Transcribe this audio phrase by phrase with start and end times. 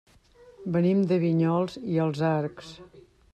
[0.77, 2.73] Venim de Vinyols i els Arcs.